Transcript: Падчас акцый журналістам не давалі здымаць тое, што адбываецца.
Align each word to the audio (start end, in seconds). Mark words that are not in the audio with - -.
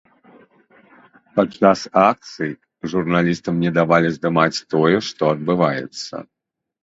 Падчас 1.39 1.79
акцый 2.09 2.51
журналістам 2.93 3.53
не 3.65 3.71
давалі 3.79 4.09
здымаць 4.17 4.63
тое, 4.75 4.95
што 5.11 5.23
адбываецца. 5.35 6.15